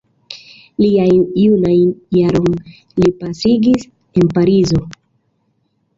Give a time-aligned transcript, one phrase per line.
[0.83, 2.57] Liajn junajn jaron
[3.03, 3.87] li pasigis
[4.21, 4.83] en Parizo.